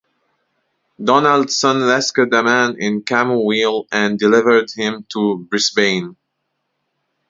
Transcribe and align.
Donaldson 1.03 1.83
rescued 1.83 2.33
a 2.33 2.41
man 2.41 2.75
in 2.79 3.03
Camooweal 3.03 3.85
and 3.91 4.17
delivered 4.17 4.71
him 4.71 5.05
to 5.11 5.45
Brisbane. 5.47 6.15